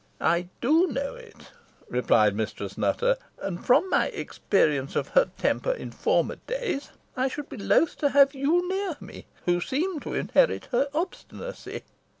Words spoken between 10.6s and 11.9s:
her obstinacy."